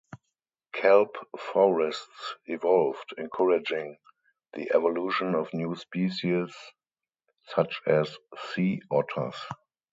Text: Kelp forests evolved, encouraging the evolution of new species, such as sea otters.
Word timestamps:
Kelp 0.73 1.15
forests 1.37 2.35
evolved, 2.47 3.13
encouraging 3.19 3.99
the 4.53 4.71
evolution 4.73 5.35
of 5.35 5.53
new 5.53 5.75
species, 5.75 6.51
such 7.43 7.79
as 7.85 8.17
sea 8.53 8.81
otters. 8.89 9.35